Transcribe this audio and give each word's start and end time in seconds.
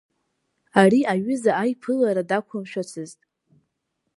Ари 0.81 1.01
аҩыза 1.11 1.51
аиԥылара 1.63 2.23
дақәмшәацызт. 2.29 3.19